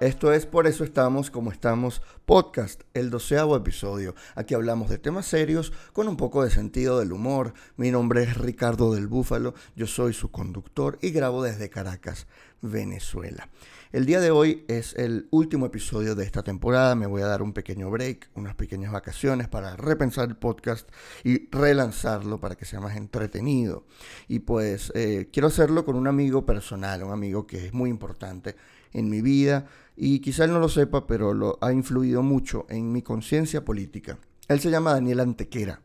[0.00, 4.14] Esto es Por eso estamos como estamos podcast, el doceavo episodio.
[4.36, 7.52] Aquí hablamos de temas serios con un poco de sentido del humor.
[7.76, 12.28] Mi nombre es Ricardo del Búfalo, yo soy su conductor y grabo desde Caracas,
[12.62, 13.48] Venezuela.
[13.90, 16.94] El día de hoy es el último episodio de esta temporada.
[16.94, 20.88] Me voy a dar un pequeño break, unas pequeñas vacaciones para repensar el podcast
[21.24, 23.84] y relanzarlo para que sea más entretenido.
[24.28, 28.54] Y pues eh, quiero hacerlo con un amigo personal, un amigo que es muy importante
[28.92, 29.66] en mi vida
[29.96, 34.18] y quizá él no lo sepa, pero lo ha influido mucho en mi conciencia política.
[34.46, 35.80] Él se llama Daniel Antequera.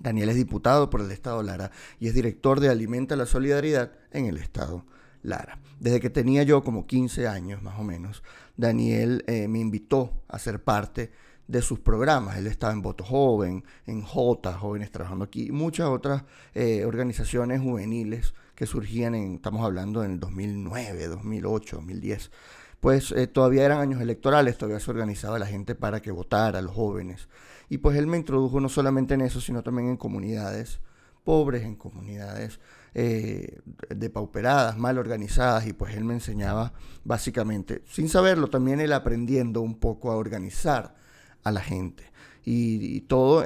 [0.00, 4.26] Daniel es diputado por el Estado Lara y es director de Alimenta la Solidaridad en
[4.26, 4.86] el Estado
[5.22, 5.58] Lara.
[5.78, 8.22] Desde que tenía yo como 15 años más o menos,
[8.56, 11.10] Daniel eh, me invitó a ser parte
[11.48, 12.38] de sus programas.
[12.38, 16.24] Él estaba en Voto Joven, en J, Jóvenes Trabajando Aquí, y muchas otras
[16.54, 22.30] eh, organizaciones juveniles que surgían en, estamos hablando en el 2009, 2008, 2010,
[22.78, 26.74] pues eh, todavía eran años electorales, todavía se organizaba la gente para que votara, los
[26.74, 27.30] jóvenes.
[27.70, 30.80] Y pues él me introdujo no solamente en eso, sino también en comunidades
[31.24, 32.60] pobres, en comunidades
[32.92, 39.62] eh, depauperadas, mal organizadas, y pues él me enseñaba básicamente, sin saberlo, también él aprendiendo
[39.62, 40.96] un poco a organizar
[41.44, 42.04] a la gente.
[42.44, 43.42] Y, todo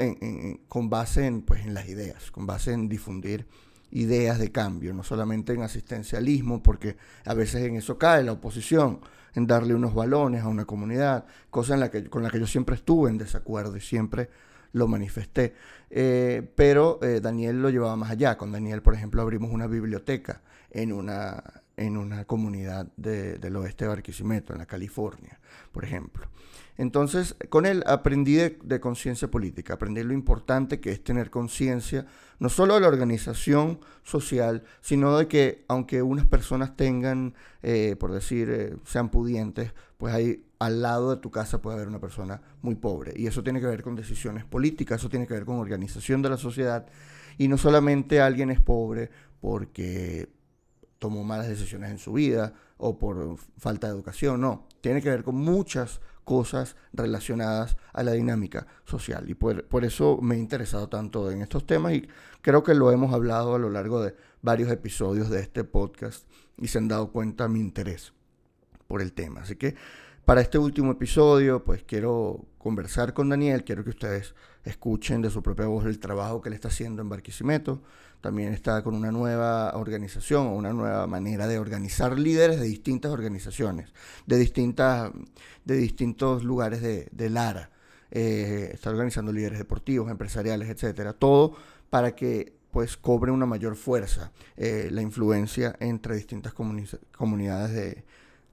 [0.67, 3.47] con base en, pues, en las ideas, con base en difundir
[3.95, 9.01] ideas de cambio, no solamente en asistencialismo, porque a veces en eso cae la oposición,
[9.35, 12.47] en darle unos balones a una comunidad, cosa en la que, con la que yo
[12.47, 14.29] siempre estuve en desacuerdo y siempre
[14.73, 15.55] lo manifesté.
[15.91, 18.37] Eh, pero eh, Daniel lo llevaba más allá.
[18.37, 21.43] Con Daniel, por ejemplo, abrimos una biblioteca en una,
[21.77, 25.39] en una comunidad del oeste de Barquisimeto, en la California,
[25.73, 26.27] por ejemplo.
[26.77, 32.07] Entonces, con él aprendí de, conciencia política, aprendí lo importante que es tener conciencia,
[32.41, 38.13] no solo de la organización social, sino de que aunque unas personas tengan, eh, por
[38.13, 42.43] decir, eh, sean pudientes, pues ahí al lado de tu casa puede haber una persona
[42.61, 43.13] muy pobre.
[43.15, 46.31] Y eso tiene que ver con decisiones políticas, eso tiene que ver con organización de
[46.31, 46.87] la sociedad.
[47.39, 49.11] Y no solamente alguien es pobre
[49.41, 50.29] porque
[50.99, 55.23] tomó malas decisiones en su vida o por falta de educación, no, tiene que ver
[55.23, 59.29] con muchas cosas relacionadas a la dinámica social.
[59.29, 62.09] Y por, eso me he interesado tanto en estos temas y
[62.41, 66.27] creo que lo hemos hablado a lo largo de varios episodios de este podcast
[66.59, 68.13] y se han dado cuenta mi interés
[68.89, 69.43] por el tema.
[69.43, 69.75] Así que
[70.25, 75.43] para este último episodio, pues quiero conversar con Daniel, quiero que ustedes escuchen de su
[75.43, 77.83] propia voz el trabajo que él está haciendo en Barquisimeto.
[78.23, 83.13] También está con una nueva organización o una nueva manera de organizar líderes de distintas
[83.13, 83.93] organizaciones,
[84.25, 85.13] de, distintas,
[85.67, 87.71] de distintos lugares de, Lara.
[88.11, 91.13] Eh, está organizando líderes deportivos, empresariales, etcétera.
[91.13, 91.55] Todo
[91.91, 98.05] para que pues cobre una mayor fuerza eh, la influencia entre distintas comunidades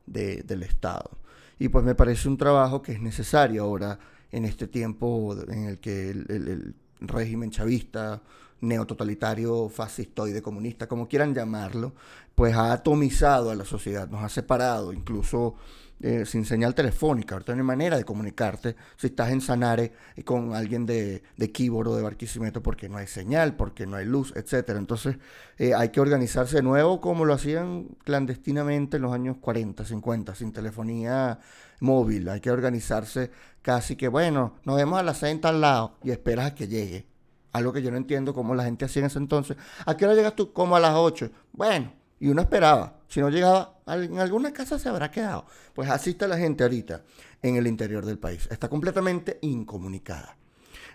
[0.05, 1.20] del Estado.
[1.61, 3.99] Y pues me parece un trabajo que es necesario ahora
[4.31, 8.23] en este tiempo en el que el, régimen chavista,
[8.61, 11.93] neototalitario, fascistoide, comunista, como quieran llamarlo,
[12.35, 15.55] pues ha atomizado a la sociedad, nos ha separado, incluso
[16.03, 17.35] eh, sin señal telefónica.
[17.35, 19.91] Ahorita no hay manera de comunicarte si estás en Sanare
[20.25, 24.33] con alguien de, de Quíboro, de Barquisimeto, porque no hay señal, porque no hay luz,
[24.35, 24.79] etcétera.
[24.79, 25.17] Entonces
[25.59, 30.33] eh, hay que organizarse de nuevo como lo hacían clandestinamente en los años 40, 50,
[30.33, 31.39] sin telefonía
[31.81, 32.29] móvil.
[32.29, 33.29] Hay que organizarse
[33.61, 36.67] casi que, bueno, nos vemos a las 6 en tal lado y esperas a que
[36.67, 37.10] llegue.
[37.53, 39.57] Algo que yo no entiendo cómo la gente hacía en ese entonces.
[39.85, 40.53] ¿A qué hora llegas tú?
[40.53, 41.29] Como a las 8.
[41.51, 42.99] Bueno, y uno esperaba.
[43.07, 45.45] Si no llegaba, en alguna casa se habrá quedado.
[45.73, 47.03] Pues así está la gente ahorita
[47.41, 48.47] en el interior del país.
[48.51, 50.37] Está completamente incomunicada.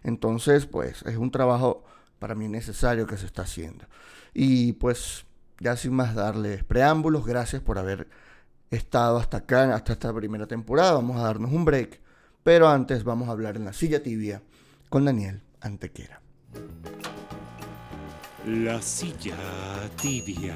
[0.02, 1.84] Entonces, pues es un trabajo
[2.18, 3.86] para mí necesario que se está haciendo.
[4.32, 5.26] Y pues
[5.58, 8.08] ya sin más darles preámbulos, gracias por haber
[8.70, 10.92] estado hasta acá, hasta esta primera temporada.
[10.92, 12.00] Vamos a darnos un break.
[12.42, 14.42] Pero antes vamos a hablar en la silla tibia
[14.88, 16.22] con Daniel Antequera.
[18.46, 19.34] La silla
[20.00, 20.54] tibia.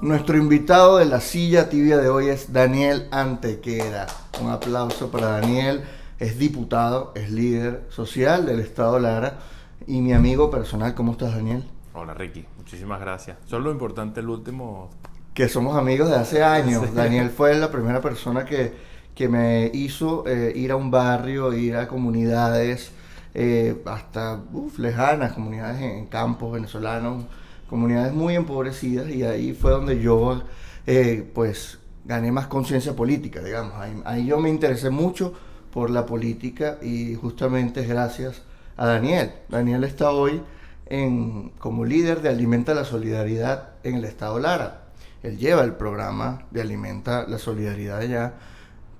[0.00, 4.06] Nuestro invitado de la silla tibia de hoy es Daniel Antequera.
[4.40, 5.82] Un aplauso para Daniel.
[6.18, 9.40] Es diputado, es líder social del Estado Lara
[9.86, 10.94] y mi amigo personal.
[10.94, 11.64] ¿Cómo estás, Daniel?
[11.92, 12.46] Hola, Ricky.
[12.56, 13.36] Muchísimas gracias.
[13.44, 14.88] Solo lo importante el último.
[15.34, 16.94] Que somos amigos de hace años.
[16.96, 18.72] Daniel fue la primera persona que,
[19.14, 22.90] que me hizo eh, ir a un barrio, ir a comunidades
[23.34, 24.40] eh, hasta
[24.78, 27.24] lejanas, comunidades en campos venezolanos
[27.72, 30.42] comunidades muy empobrecidas y ahí fue donde yo
[30.86, 33.72] eh, pues gané más conciencia política, digamos.
[34.04, 35.32] Ahí, yo me interesé mucho
[35.72, 38.42] por la política y justamente gracias
[38.76, 39.32] a Daniel.
[39.48, 40.42] Daniel está hoy
[40.84, 44.82] en, como líder de Alimenta la Solidaridad en el Estado Lara.
[45.22, 48.34] él lleva el programa de Alimenta la Solidaridad allá,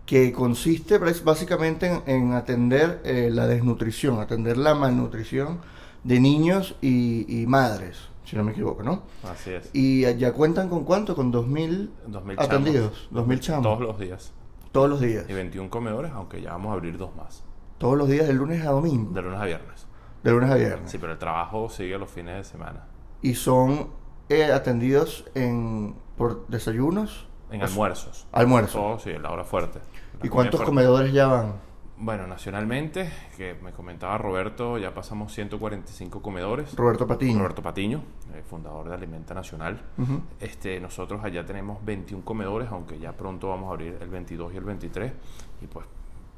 [0.06, 5.60] que consiste básicamente en, en atender eh, la desnutrición, atender la malnutrición
[6.04, 9.02] de niños y, y madres, si no me equivoco, ¿no?
[9.22, 9.70] Así es.
[9.72, 14.32] Y ya cuentan con cuánto, con 2.000 2.000 atendidos, 2.000 chamos, Todos los días.
[14.72, 17.44] todos los días, Y 21 comedores, aunque ya vamos a abrir dos más.
[17.78, 19.86] todos los días de lunes a domingo, De lunes a viernes.
[20.24, 20.90] de lunes a viernes.
[20.90, 22.86] Sí, pero el trabajo sigue los fines de semana.
[23.22, 23.90] Y son
[24.28, 28.26] eh, atendidos en, por desayunos, En almuerzos.
[28.32, 28.72] almuerzos.
[28.72, 29.80] Todo, sí, la hora fuerte.
[30.20, 30.70] La ¿Y cuántos fuerte.
[30.70, 31.54] comedores ya van?
[31.98, 36.74] Bueno, nacionalmente, que me comentaba Roberto, ya pasamos 145 comedores.
[36.74, 37.38] Roberto Patiño.
[37.38, 38.02] Roberto Patiño,
[38.34, 39.80] eh, fundador de Alimenta Nacional.
[40.40, 44.56] Este, nosotros allá tenemos 21 comedores, aunque ya pronto vamos a abrir el 22 y
[44.56, 45.12] el 23.
[45.60, 45.86] Y pues,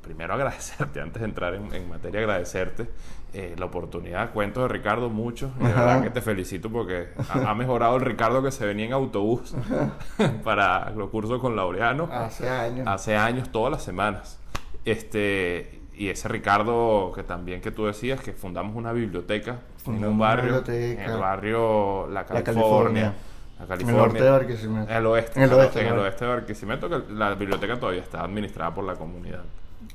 [0.04, 2.88] primero agradecerte, antes de entrar en, en materia, agradecerte
[3.32, 4.32] eh, la oportunidad.
[4.32, 8.42] Cuento de Ricardo mucho, de verdad que te felicito porque ha, ha mejorado el Ricardo
[8.42, 9.54] que se venía en autobús
[10.44, 12.86] para los cursos con Laureano Hace años.
[12.86, 14.38] hace años, todas las semanas.
[14.84, 20.08] Este, y ese Ricardo que también que tú decías que fundamos una biblioteca en Fundamos
[20.08, 23.14] un una barrio, en el barrio La La California.
[23.58, 24.90] La En el norte de Barquisimeto.
[24.90, 25.38] En el oeste.
[25.38, 26.02] En el oeste, en el ¿no?
[26.02, 29.44] oeste de Barquisimeto, que la biblioteca todavía está administrada por la comunidad.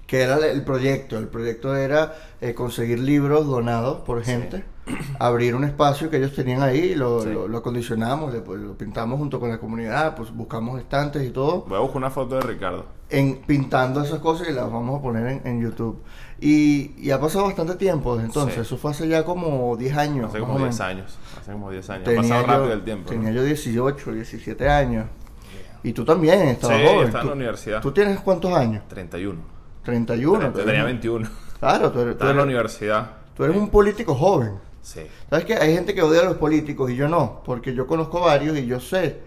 [0.10, 1.20] Que era el proyecto.
[1.20, 4.64] El proyecto era eh, conseguir libros donados por gente,
[5.20, 7.30] abrir un espacio que ellos tenían ahí, lo, Sí.
[7.32, 11.30] lo, lo acondicionamos, le- pues, lo pintamos junto con la comunidad, pues buscamos estantes y
[11.30, 11.62] todo.
[11.68, 12.86] Voy a buscar una foto de Ricardo.
[13.12, 16.02] en pintando esas cosas y las vamos a poner en, en YouTube.
[16.42, 18.62] Y, y ha pasado bastante tiempo desde entonces, Sí.
[18.62, 20.30] eso fue hace ya como 10 años.
[20.32, 20.80] Hace como o 10 menos.
[20.82, 21.20] años.
[21.40, 22.04] Hace como 10 años.
[22.06, 23.04] Tenía ha pasado yo- rápido el tiempo.
[23.04, 23.10] ¿no?
[23.20, 25.06] Tenía yo 18, 17 años.
[25.84, 27.06] Y tú también estabas Sí, joven.
[27.06, 27.82] estaba en ¿Tú, la universidad.
[27.82, 28.84] ¿Tú tienes cuántos años?
[28.88, 29.59] 31.
[29.90, 30.52] 31.
[30.52, 31.30] tú Tenía eres- 21.
[31.60, 33.12] Claro, tú eres, tú en la universidad.
[33.36, 34.52] tú eres un político joven.
[34.82, 35.02] Sí.
[35.30, 35.56] ¿Sabes qué?
[35.56, 38.66] Hay gente que odia a los políticos y yo no, porque yo conozco varios y
[38.66, 39.18] yo sé,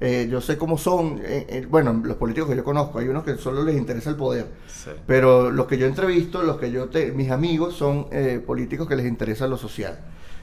[0.00, 3.22] eh, yo sé cómo son, eh, eh, bueno, los políticos que yo conozco, hay unos
[3.24, 4.90] que solo les interesa el poder, Sí.
[5.06, 8.06] pero los que yo entrevisto, los que yo, te- mis amigos son
[8.46, 9.98] políticos que les interesa lo social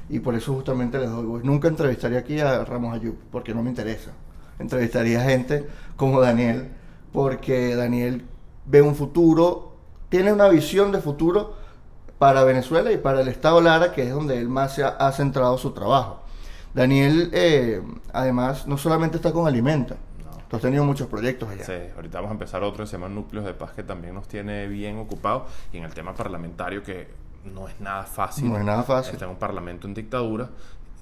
[0.07, 1.43] y por eso justamente les doy voz.
[1.43, 4.11] Nunca entrevistaría aquí a Ramos Ayub, porque no me interesa.
[4.59, 5.65] Entrevistaría a gente
[5.97, 6.69] como Daniel,
[7.11, 8.23] porque Daniel
[8.65, 9.68] ve un futuro,
[10.09, 11.55] tiene una visión de futuro
[12.17, 15.11] para Venezuela y para el Estado Lara, que es donde él más se ha, ha
[15.11, 16.21] centrado su trabajo.
[16.73, 17.81] Daniel, eh,
[18.13, 19.95] además, no solamente está con Alimenta,
[20.49, 21.63] tú has tenido muchos proyectos allá.
[21.63, 24.27] Sí, ahorita vamos a empezar otro que se llama Núcleos de Paz que también nos
[24.27, 27.07] tiene bien ocupados y en el tema parlamentario que
[27.45, 28.49] no es nada fácil.
[28.49, 29.13] No es nada fácil.
[29.13, 30.49] Está en un parlamento en dictadura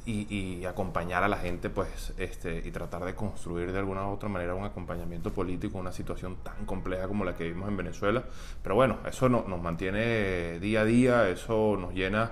[0.07, 4.30] y, acompañar a la gente pues este y tratar de construir de alguna u otra
[4.30, 8.24] manera un acompañamiento político en una situación tan compleja como la que vivimos en Venezuela.
[8.63, 12.31] Pero bueno, eso no- nos mantiene día a día, eso nos llena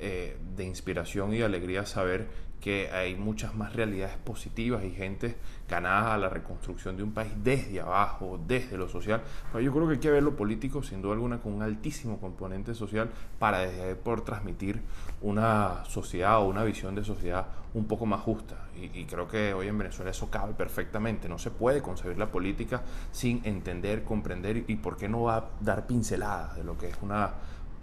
[0.00, 2.26] eh, de inspiración y alegría saber
[2.64, 5.36] que hay muchas más realidades positivas y gente
[5.68, 9.20] ganada a la reconstrucción de un país desde abajo, desde lo social.
[9.52, 12.72] Yo creo que hay que ver lo político, sin duda alguna, con un altísimo componente
[12.72, 14.80] social para desde poder transmitir
[15.20, 18.56] una sociedad o una visión de sociedad un poco más justa.
[18.74, 21.28] Y, creo que hoy en Venezuela eso cabe perfectamente.
[21.28, 22.80] No se puede concebir la política
[23.12, 26.96] sin entender, comprender y por qué no va a dar pinceladas de lo que es
[27.02, 27.30] una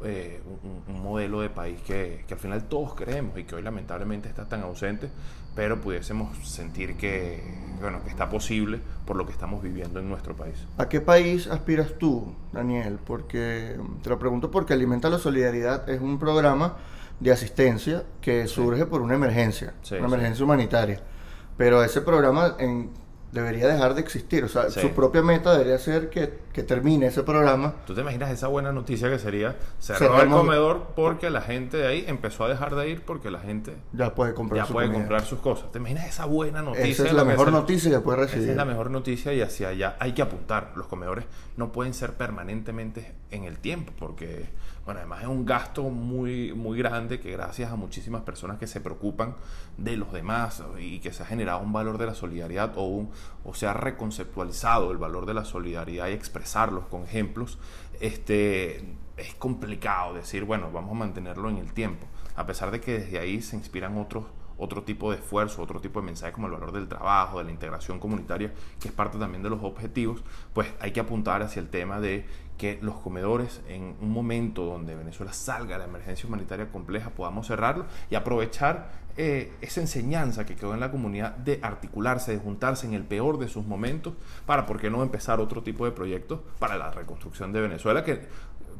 [0.03, 3.61] eh, un, un modelo de país que, que al final todos queremos y que hoy
[3.61, 5.09] lamentablemente está tan ausente,
[5.56, 7.44] pero pudiésemos sentir que,
[7.81, 10.56] bueno, que está posible por lo que estamos viviendo en nuestro país.
[10.78, 12.99] ¿A qué país aspiras tú, Daniel?
[13.06, 16.78] Porque te lo pregunto porque Alimenta la Solidaridad es un programa
[17.19, 20.14] de asistencia que surge por una emergencia, Sí, una sí.
[20.14, 21.02] emergencia humanitaria.
[21.57, 22.90] Pero ese programa en-
[23.31, 24.44] debería dejar de existir.
[24.44, 24.81] O sea, Sí.
[24.81, 27.76] su propia meta debería ser que, que termine ese programa.
[27.88, 31.78] ¿Tú te imaginas esa buena noticia que sería cerrar el Cerramos- comedor porque la gente
[31.78, 34.73] de ahí empezó a dejar de ir porque la gente Ya puede comprar ya su
[34.73, 35.00] puede comida.
[35.04, 35.71] comprar sus cosas?
[35.71, 36.90] ¿Te imaginas esa buena noticia?
[36.92, 38.50] Esa es la que mejor noticia que puede Esa recibir.
[38.50, 40.73] es la mejor noticia y hacia allá hay que apuntar.
[40.76, 44.45] Los comedores no pueden ser permanentemente en el tiempo porque,
[44.85, 48.81] bueno, además es un gasto muy, muy grande que gracias a muchísimas personas que se
[48.81, 49.35] preocupan
[49.78, 53.11] de los demás y que se ha generado un valor de la solidaridad o, un-
[53.44, 57.59] o se ha reconceptualizado el valor de la solidaridad y expresarlos con ejemplos,
[58.00, 58.78] este,
[59.18, 63.19] es complicado decir, bueno, vamos a mantenerlo en el tiempo, a pesar de que desde
[63.19, 64.26] ahí se inspiran otros
[64.57, 67.50] otro tipo de esfuerzo, otro tipo de mensaje como el valor del trabajo, de la
[67.52, 70.23] integración comunitaria, que es parte también de los objetivos,
[70.54, 72.28] pues hay que apuntar hacia el tema de
[72.61, 77.47] que los comedores en un momento donde Venezuela salga de la emergencia humanitaria compleja podamos
[77.47, 82.85] cerrarlo y aprovechar eh, esa enseñanza que quedó en la comunidad de articularse, de juntarse
[82.85, 84.13] en el peor de sus momentos
[84.45, 88.27] para, ¿por qué no empezar otro tipo de proyectos para la reconstrucción de Venezuela que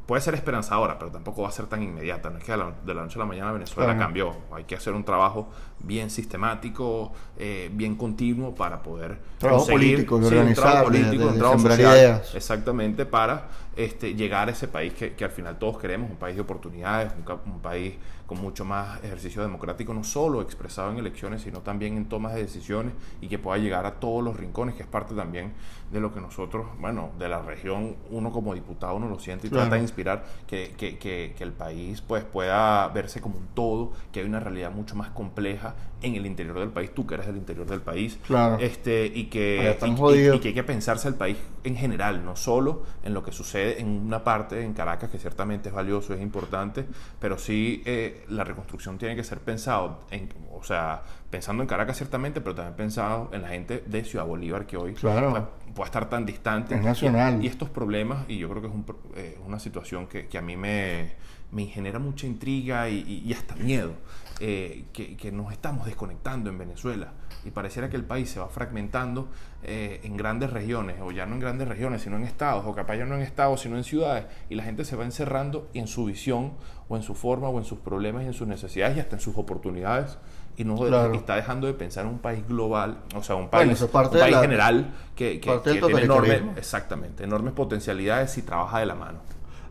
[0.06, 2.28] puede ser esperanzadora, pero tampoco va a ser tan inmediata.
[2.28, 4.34] No es que de la, de la noche a la mañana Venezuela cambió.
[4.52, 5.48] Hay que hacer un trabajo
[5.78, 11.22] bien sistemático, eh, bien continuo para poder Trabajo político, de sí, un trabajo de- político,
[11.22, 12.34] de- un de trabajo sembrar social, ideas.
[12.34, 16.36] exactamente para este, llegar a ese país que, que al final todos queremos, un país
[16.36, 17.94] de oportunidades, un, un país
[18.26, 22.42] con mucho más ejercicio democrático, no solo expresado en elecciones, sino también en tomas de
[22.42, 25.52] decisiones y que pueda llegar a todos los rincones, que es parte también
[25.90, 29.50] de lo que nosotros, bueno, de la región, uno como diputado, uno lo siente y
[29.50, 29.64] Claro.
[29.64, 33.92] trata de inspirar que, que- que- que el país pues pueda verse como un todo,
[34.12, 37.26] que hay una realidad mucho más compleja en el interior del país, tú que eres
[37.26, 38.58] del interior del país, Claro.
[38.60, 42.34] este, y que, y- y- y que hay que pensarse el país en general, no
[42.36, 46.20] solo en lo que sucede en una parte en Caracas, que ciertamente es valioso, es
[46.20, 46.84] importante,
[47.20, 51.96] pero sí eh, la reconstrucción tiene que ser pensado, en, o sea, pensando en Caracas
[51.96, 55.48] ciertamente, pero también pensado en la gente de Ciudad Bolívar que hoy Claro.
[55.74, 56.74] Puede estar tan distante.
[56.74, 57.38] Es nacional.
[57.40, 58.84] Y, y estos problemas, y yo creo que es un
[59.16, 61.12] eh, una situación que, que a mí me,
[61.50, 63.92] me genera mucha intriga y, y- y hasta miedo,
[64.40, 67.12] eh, que, que nos estamos desconectando en Venezuela.
[67.44, 69.28] Y pareciera que el país se va fragmentando
[69.64, 72.94] eh, en grandes regiones, o ya no en grandes regiones, sino en estados, o capaz
[72.96, 76.04] ya no en estados, sino en ciudades, y la gente se va encerrando en su
[76.04, 76.52] visión,
[76.88, 79.20] o en su forma, o en sus problemas, y en sus necesidades, y hasta en
[79.20, 80.18] sus oportunidades,
[80.56, 81.14] y no Claro.
[81.14, 84.34] está dejando de pensar en un país global, o sea, un país, parte un país
[84.34, 89.20] la- general que, que- tiene enormes, exactamente, enormes potencialidades si trabaja de la mano.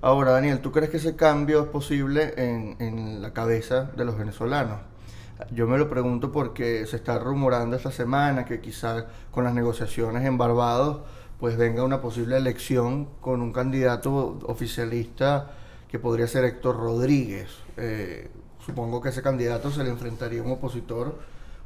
[0.01, 4.17] Ahora, Daniel, ¿tú crees que ese cambio es posible en, en la cabeza de los
[4.17, 4.79] venezolanos?
[5.51, 10.23] Yo me lo pregunto porque se está rumorando esta semana que quizás con las negociaciones
[10.25, 11.01] en Barbados
[11.39, 15.51] pues venga una posible elección con un candidato oficialista
[15.89, 17.49] que podría ser Héctor Rodríguez.
[17.77, 18.29] Eh,
[18.65, 21.15] supongo que ese candidato se le enfrentaría a un opositor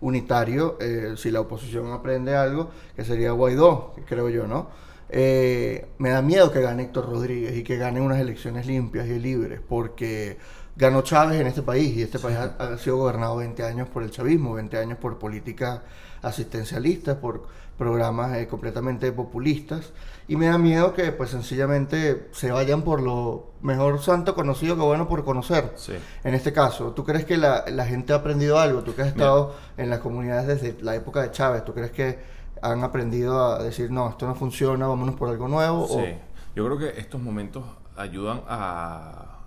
[0.01, 4.69] unitario eh, si la oposición aprende algo, que sería Guaidó, creo yo, ¿no?
[5.09, 9.19] Eh, me da miedo que gane Héctor Rodríguez y que gane unas elecciones limpias y
[9.19, 10.37] libres, porque
[10.75, 14.03] ganó Chávez en este país y este país ha, ha sido gobernado 20 años por
[14.03, 15.81] el chavismo, 20 años por políticas
[16.21, 17.47] asistencialistas, por
[17.77, 19.91] programas eh, completamente populistas,
[20.27, 24.81] y me da miedo que pues sencillamente se vayan por lo mejor santo conocido que
[24.81, 25.73] bueno por conocer.
[25.75, 25.93] Sí.
[26.23, 28.81] En este caso, ¿tú crees que la, la gente ha aprendido algo?
[28.83, 32.19] Tú que has estado en las comunidades desde la época de Chávez, ¿tú crees que
[32.61, 35.83] han aprendido a decir, no, esto no funciona, vámonos por algo nuevo?
[35.83, 36.15] o- Sí,
[36.55, 37.63] yo creo que estos momentos
[37.97, 39.39] ayudan a,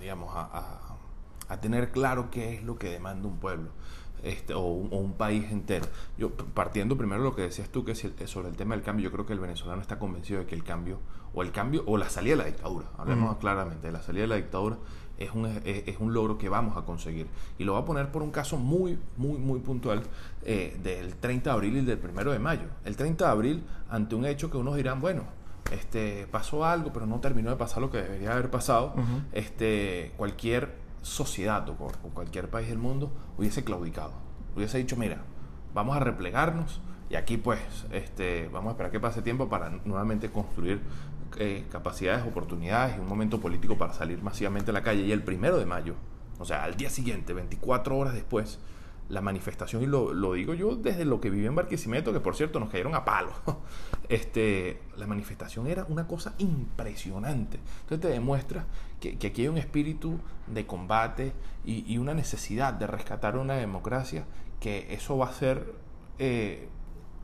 [0.00, 3.70] digamos, a, a- a tener claro qué es lo que demanda un pueblo.
[4.22, 5.86] Este, o, un, o un país entero.
[6.18, 8.74] Yo, partiendo primero de lo que decías tú, que es el- es sobre el tema
[8.74, 10.98] del cambio, yo creo que el venezolano está convencido de que el cambio,
[11.34, 14.36] o el cambio, o la salida de la dictadura, hablemos claramente, la salida de la
[14.36, 14.78] dictadura
[15.18, 17.26] es un, es, es un logro que vamos a conseguir.
[17.58, 20.02] Y lo voy a poner por un caso muy, muy, muy puntual
[20.42, 22.66] eh, del 30 de abril y del 1 de mayo.
[22.84, 25.22] El 30 de abril, ante un hecho que unos dirán, bueno,
[25.72, 28.94] este, pasó algo, pero no terminó de pasar lo que debería haber pasado,
[29.32, 34.12] este, cualquier sociedad o, cu- o cualquier país del mundo hubiese claudicado.
[34.56, 35.18] Hubiese dicho, mira,
[35.74, 37.60] vamos a replegarnos y aquí pues
[37.92, 40.80] este, vamos a esperar que pase tiempo para nuevamente construir
[41.38, 45.02] eh, capacidades, oportunidades y un momento político para salir masivamente a la calle.
[45.02, 45.94] Y el primero de mayo,
[46.38, 48.58] o sea, al día siguiente, 24 horas después,
[49.08, 52.34] la manifestación, y lo, lo digo yo desde lo que viví en Barquisimeto, que por
[52.34, 53.30] cierto nos cayeron a palo,
[54.08, 57.58] este, la manifestación era una cosa impresionante.
[57.82, 58.66] Entonces te demuestra
[59.00, 61.32] que, que aquí hay un espíritu de combate
[61.64, 64.24] y, y una necesidad de rescatar una democracia,
[64.60, 65.74] que eso va a ser
[66.18, 66.68] eh,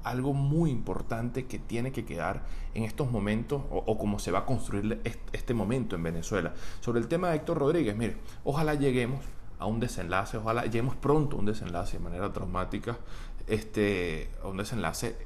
[0.05, 2.43] algo muy importante que tiene que quedar
[2.75, 6.55] en estos momentos o, o cómo se va a construir est- este momento en Venezuela.
[6.81, 9.25] Sobre el tema de Héctor Rodríguez, mire, ojalá lleguemos
[9.63, 12.99] a un desenlace, ojalá lleguemos pronto a un desenlace de manera traumática,
[13.47, 15.17] este, a un desenlace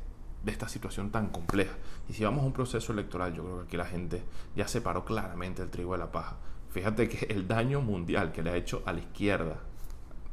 [0.42, 1.74] de esta situación tan compleja.
[2.08, 4.22] Y si vamos a un proceso electoral, yo creo que aquí la gente
[4.54, 6.36] ya separó claramente el trigo de la paja.
[6.68, 9.56] Fíjate que el daño mundial que le ha hecho a la izquierda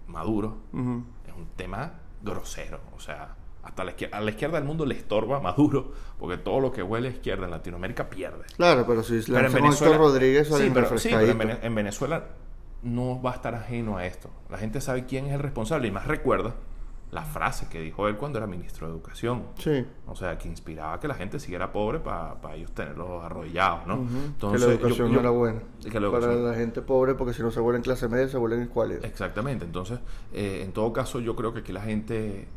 [0.07, 2.81] Maduro es un tema grosero.
[2.97, 6.59] O sea, hasta la izquierda, a la izquierda del mundo le estorba Maduro, porque todo
[6.59, 8.43] lo que huele a izquierda en Latinoamérica pierde.
[8.57, 12.25] Claro, pero si Pero en Venezuela, Rodríguez sí, pero, sí, pero en Venezuela
[12.83, 14.29] no va a estar ajeno a esto.
[14.49, 16.55] La gente sabe quién es el responsable y más recuerda
[17.11, 19.43] la frase que dijo él cuando era ministro de Educación.
[19.59, 19.85] Sí.
[20.07, 24.03] O sea, que inspiraba a que la gente siguiera pobre para ellos tenerlos arrodillados, ¿no?
[24.51, 25.59] que la educación yo- no era buena.
[25.89, 28.61] que la Para la gente pobre, porque si no se vuelven clase media, se vuelven
[28.63, 29.03] escuálidos.
[29.05, 29.99] Exactamente, entonces,
[30.33, 32.47] eh, en todo caso, yo creo que aquí la gente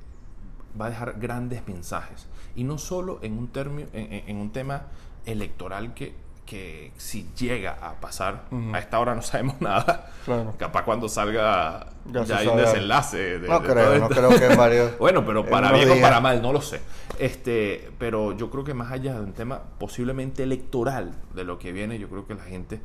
[0.80, 2.26] va a dejar grandes mensajes.
[2.54, 4.84] Y no solo en un, término, en, en- en un tema
[5.26, 6.14] electoral que,
[6.46, 10.06] que si llega a pasar, a esta hora no sabemos nada.
[10.24, 10.54] Claro.
[10.56, 13.38] Capaz cuando salga Ya hay un desenlace.
[13.40, 16.40] de- No de creo, no creo que varios- bueno, pero para bien o para mal,
[16.40, 16.80] no lo sé.
[17.18, 21.72] Este, pero yo creo que más allá de un tema posiblemente electoral de lo que
[21.72, 22.80] viene, yo creo que la gente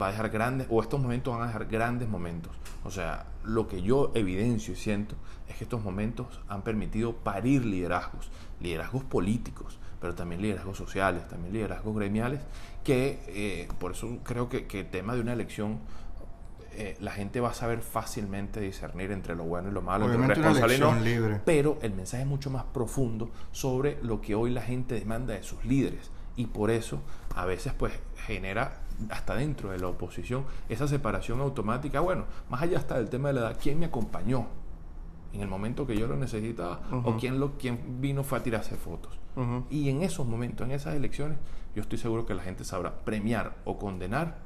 [0.00, 2.52] va a dejar grandes, o estos momentos van a dejar grandes momentos.
[2.84, 5.14] O sea, lo que yo evidencio y siento
[5.48, 8.30] es que estos momentos han permitido parir liderazgos,
[8.60, 12.42] liderazgos políticos, pero también liderazgos sociales, también liderazgos gremiales,
[12.84, 15.78] que eh, por eso creo que, que el tema de una elección
[16.72, 20.18] eh, la gente va a saber fácilmente discernir entre lo bueno y lo malo, entre
[20.18, 20.88] Obviamente una responsable y no.
[20.88, 21.40] elección libre.
[21.46, 25.42] Pero el mensaje es mucho más profundo sobre lo que hoy la gente demanda de
[25.42, 26.10] sus líderes.
[26.36, 27.00] Y por eso
[27.34, 27.94] a veces pues
[28.26, 32.00] genera hasta dentro de la oposición esa separación automática.
[32.00, 34.48] Bueno, más allá hasta del tema de la edad, ¿quién me acompañó
[35.32, 36.82] en el momento que yo lo necesitaba?
[37.04, 39.23] ¿O quién, lo, quién vino fue a tirarse fotos?
[39.70, 41.38] Y en esos momentos, en esas elecciones,
[41.74, 44.36] yo estoy seguro que la gente sabrá premiar o condenar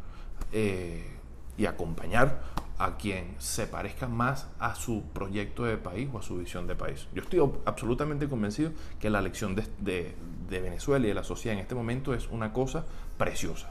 [0.53, 1.05] eh,
[1.57, 2.41] y acompañar
[2.79, 6.77] a quien se parezca más a su proyecto de país o a su visión de
[6.77, 7.09] país.
[7.13, 10.15] Yo estoy absolutamente convencido que la elección de, de-
[10.49, 12.85] de Venezuela y de la sociedad en este momento es una cosa
[13.19, 13.69] preciosa.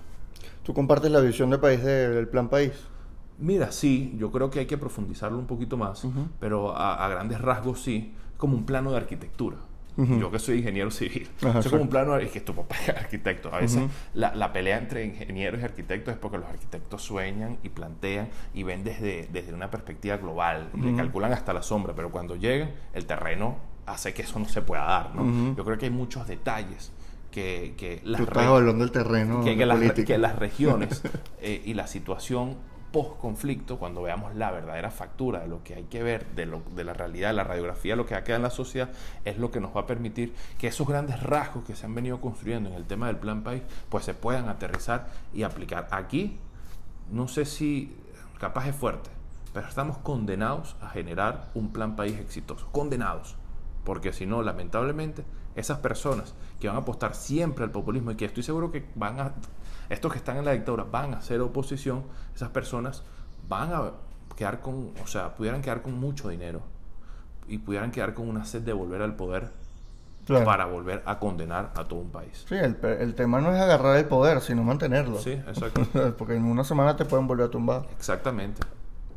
[0.63, 2.73] ¿Tú compartes la visión de país de- del plan país?
[3.39, 6.03] Mira, sí, yo creo que hay que profundizarlo un poquito más,
[6.39, 9.57] pero a, a grandes rasgos sí, como un plano de arquitectura.
[9.97, 11.71] Yo que soy ingeniero civil, Ajá, es sí.
[11.71, 13.53] como un plano, es que tu papá es arquitecto.
[13.53, 13.81] A veces
[14.13, 18.61] la, la pelea entre ingenieros y arquitectos es porque los arquitectos sueñan y plantean y
[18.63, 22.71] ven desde, desde una perspectiva global, y le calculan hasta la sombra, pero cuando llegan,
[22.93, 25.15] el terreno hace que eso no se pueda dar.
[25.15, 25.55] ¿no?
[25.55, 26.91] Yo creo que hay muchos detalles
[27.31, 31.01] que, que las Tú estás re- hablando del terreno que, que que las regiones
[31.41, 32.55] eh, y la situación
[32.97, 36.63] post conflicto, cuando veamos la verdadera factura de lo que hay que ver, de, lo,
[36.75, 38.89] de la realidad, de la radiografía, lo que queda en la sociedad,
[39.23, 42.19] es lo que nos va a permitir que esos grandes rasgos que se han venido
[42.19, 45.87] construyendo en el tema del plan país, pues se puedan aterrizar y aplicar.
[45.91, 46.39] Aquí,
[47.11, 47.95] no sé si
[48.39, 49.11] capaz es fuerte,
[49.53, 52.67] pero estamos condenados a generar un plan país exitoso.
[52.71, 53.35] Condenados.
[53.83, 55.23] Porque si no, lamentablemente,
[55.55, 59.19] esas personas que van a apostar siempre al populismo y que estoy seguro que van
[59.19, 59.33] a,
[59.89, 62.03] estos que están en la dictadura van a hacer oposición,
[62.35, 63.03] esas personas
[63.47, 63.91] van a
[64.35, 66.61] quedar con, o sea, pudieran quedar con mucho dinero
[67.47, 69.51] y pudieran quedar con una sed de volver al poder
[70.25, 70.43] Claro.
[70.43, 72.43] para volver a condenar a todo un país.
[72.49, 75.19] Sí, el, tema no es agarrar el poder, sino mantenerlo.
[75.19, 75.87] Sí, exacto.
[76.17, 77.87] Porque en una semana te pueden volver a tumbar.
[77.95, 78.61] Exactamente.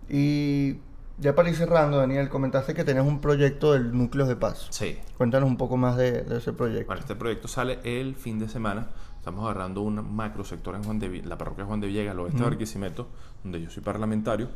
[0.09, 0.77] Y
[1.18, 4.68] ya para ir cerrando, Daniel, comentaste que tenías un proyecto del Núcleos de Paz.
[4.71, 5.01] Sí.
[5.18, 6.87] Cuéntanos un poco más de, de ese proyecto.
[6.87, 8.87] Bueno, este proyecto sale el fin de semana.
[9.21, 12.39] Estamos agarrando un macro sector en Juan de la parroquia Juan de Villegas, al oeste
[12.39, 12.51] de Ujú.
[12.53, 13.07] Barquisimeto,
[13.45, 14.49] donde yo soy parlamentario.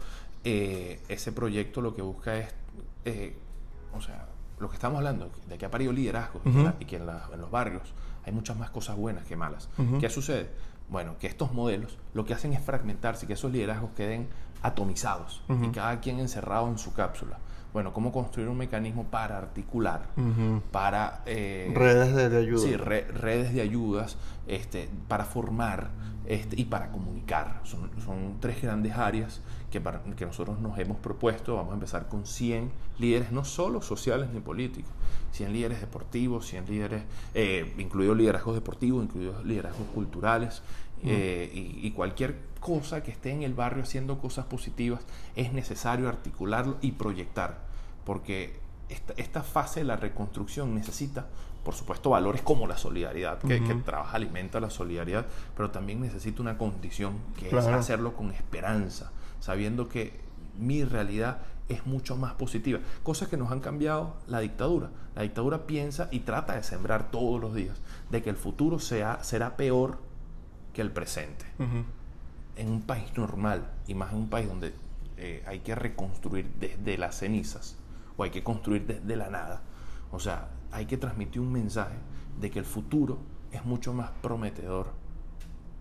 [0.43, 2.49] Eh, ese proyecto lo que busca es,
[3.05, 3.37] eh,
[3.95, 4.27] o sea,
[4.59, 6.63] lo que estamos hablando, de que ha parido liderazgo y que Ujú.
[6.65, 7.93] la- y que en, la- en los barrios
[8.25, 9.69] hay muchas más cosas buenas que malas.
[9.77, 9.99] Ujú.
[9.99, 10.49] ¿Qué sucede?
[10.89, 14.29] Bueno, que estos modelos lo que hacen es fragmentarse y que esos liderazgos queden
[14.63, 15.65] atomizados Ujú.
[15.65, 17.39] y cada quien encerrado en su cápsula.
[17.75, 20.07] Bueno, ¿cómo construir un mecanismo para articular,
[20.71, 21.23] para...
[21.27, 22.61] eh, Redes de, de ayuda.
[22.63, 25.91] Sí, re- redes de ayudas este, para formar
[26.25, 27.61] este, y para comunicar.
[27.65, 29.41] Son, son tres grandes áreas
[29.73, 31.57] que, para- que nosotros nos hemos propuesto.
[31.57, 34.93] Vamos a empezar con 100 líderes, no solo sociales ni políticos,
[35.33, 37.03] 100 líderes deportivos, 100 líderes,
[37.35, 40.63] eh, incluidos liderazgos deportivos, incluidos liderazgos culturales.
[41.07, 42.35] eh, y, y cualquier
[42.65, 45.03] cosa que esté en el barrio haciendo cosas positivas,
[45.37, 47.59] es necesario articularlo y proyectar,
[48.07, 51.27] porque esta, esta fase de la reconstrucción necesita,
[51.63, 53.83] por supuesto, valores como la solidaridad, que, que Ujú.
[53.83, 57.79] trabaja, alimenta la solidaridad, pero también necesita una condición que es Claro.
[57.79, 60.19] hacerlo con esperanza, sabiendo que
[60.59, 62.79] mi realidad es mucho más positiva.
[63.03, 64.89] Cosas que nos han cambiado la dictadura.
[65.15, 67.77] La dictadura piensa y trata de sembrar todos los días
[68.11, 69.99] de que el futuro sea, será peor
[70.73, 71.85] que el presente Ujú.
[72.57, 74.73] En un país normal y más en un país donde
[75.17, 77.77] eh, hay que reconstruir desde las cenizas
[78.17, 79.63] o hay que construir desde la nada.
[80.11, 81.97] O sea, hay que transmitir un mensaje
[82.41, 83.19] de que el futuro
[83.53, 84.93] es mucho más prometedor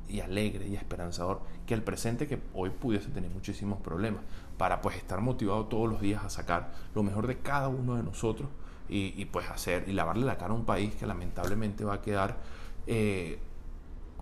[0.07, 4.21] y alegre y esperanzador que el presente que hoy pudiese tener muchísimos problemas
[4.57, 8.03] para pues estar motivado todos los días a sacar lo mejor de cada uno de
[8.03, 8.49] nosotros
[8.89, 12.37] y, pues hacer y lavarle la cara a un país que lamentablemente va a quedar
[12.85, 13.39] eh,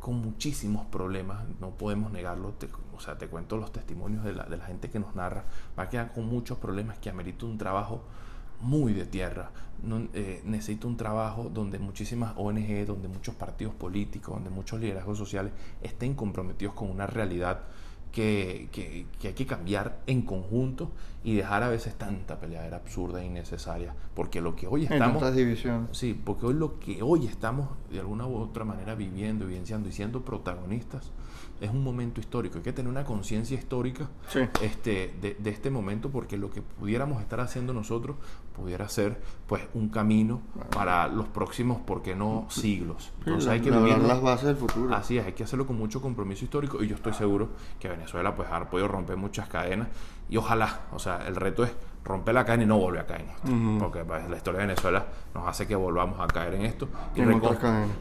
[0.02, 4.44] con muchísimos problemas, no podemos negarlo, te- o sea, te cuento los testimonios de la,
[4.44, 5.46] de la gente que nos narra,
[5.80, 8.04] va a quedar con muchos problemas que amerita un trabajo
[8.62, 9.52] muy de tierra,
[9.84, 15.18] no, eh, necesita un trabajo donde muchísimas ONG, donde muchos partidos políticos, donde muchos liderazgos
[15.18, 17.62] sociales estén comprometidos con una realidad
[18.12, 20.92] que, que, que hay que cambiar en conjunto
[21.24, 23.94] y dejar a veces tanta peleadera absurda e innecesaria.
[24.16, 25.22] Porque lo que hoy En estamos...
[25.22, 25.96] tantas divisiones.
[25.96, 29.92] Sí, porque hoy lo que hoy estamos de alguna u otra manera viviendo, vivenciando y
[29.92, 31.12] siendo protagonistas
[31.62, 32.58] es un momento histórico.
[32.58, 34.40] Hay que tener una conciencia histórica Sí.
[34.62, 38.18] este, de, de este momento porque lo que pudiéramos estar haciendo nosotros
[38.56, 42.48] pudiera ser pues un camino para los próximos, ¿por qué no?
[42.50, 43.12] siglos.
[43.20, 44.94] Entonces hay que vivir las bases del futuro.
[44.94, 48.36] Así es, hay que hacerlo con mucho compromiso histórico y yo estoy seguro que Venezuela
[48.36, 49.88] pues ha podido romper muchas cadenas
[50.30, 51.72] y ojalá, o sea, el reto es
[52.04, 53.48] romper la cadena y no volver a caer en esto,
[53.80, 57.22] porque pues, la historia de Venezuela nos hace que volvamos a caer en esto y,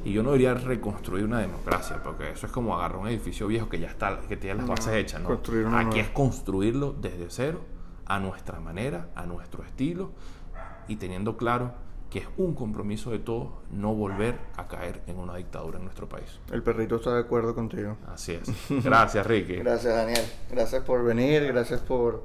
[0.08, 3.68] y yo no diría reconstruir una democracia, porque eso es como agarrar un edificio viejo
[3.68, 5.40] que ya está, que tiene las bases hechas, ¿no?
[5.76, 7.60] Aquí es construirlo desde cero,
[8.06, 10.10] a nuestra manera, a nuestro estilo
[10.88, 11.72] y teniendo claro
[12.10, 16.08] que es un compromiso de todos no volver a caer en una dictadura en nuestro
[16.08, 16.40] país.
[16.50, 17.96] El perrito está de acuerdo contigo.
[18.12, 18.50] Así es.
[18.84, 19.56] Gracias, Ricky.
[19.56, 20.24] Gracias, Daniel.
[20.50, 22.24] Gracias por venir, gracias por,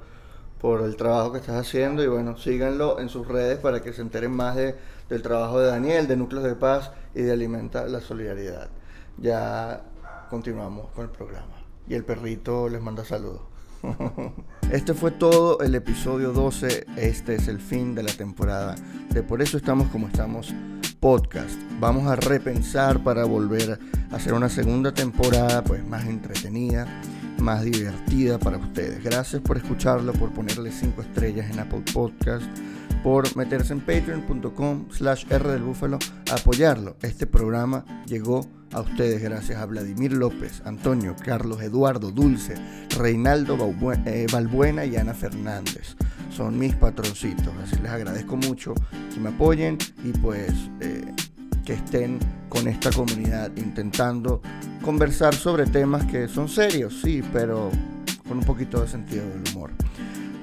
[0.66, 4.02] por el trabajo que estás haciendo y bueno, síganlo en sus redes para que se
[4.02, 4.74] enteren más de,
[5.08, 8.68] del trabajo de Daniel, de Núcleos de Paz y de Alimenta la Solidaridad.
[9.16, 9.84] Ya
[10.28, 11.54] continuamos con el programa
[11.86, 13.42] y el perrito les manda saludos.
[14.72, 16.86] Este fue todo el episodio 12.
[16.96, 18.74] Este es el fin de la temporada
[19.10, 20.52] de Por eso estamos como estamos
[20.98, 21.60] podcast.
[21.78, 23.78] Vamos a repensar para volver
[24.10, 26.88] a hacer una segunda temporada pues más entretenida,
[27.38, 29.02] más divertida para ustedes.
[29.02, 32.44] Gracias por escucharlo, por ponerle 5 estrellas en Apple Podcast,
[33.02, 35.98] por meterse en patreon.com slash R del Búfalo
[36.32, 36.96] apoyarlo.
[37.02, 42.54] Este programa llegó a ustedes gracias a Vladimir López, Antonio, Carlos, Eduardo, Dulce,
[42.96, 43.56] Reinaldo
[44.06, 45.96] eh, Balbuena y Ana Fernández.
[46.30, 48.74] Son mis patroncitos, así les agradezco mucho
[49.14, 51.04] que me apoyen y pues eh,
[51.66, 54.40] que estén con esta comunidad intentando
[54.82, 57.70] conversar sobre temas que son serios, sí, pero
[58.26, 59.72] con un poquito de sentido del humor.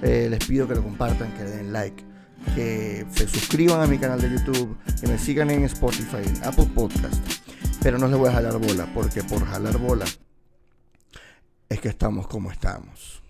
[0.02, 2.04] Eh, les pido que lo compartan, que le den like,
[2.54, 6.68] que se suscriban a mi canal de YouTube, que me sigan en Spotify, en Apple
[6.76, 7.24] Podcast.
[7.82, 10.06] Pero no les voy a jalar bola, porque por jalar bola
[11.70, 13.23] es que estamos como estamos.